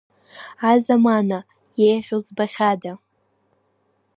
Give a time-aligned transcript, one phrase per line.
[0.69, 1.39] Азамана,
[1.87, 2.93] еиӷьу збахьада?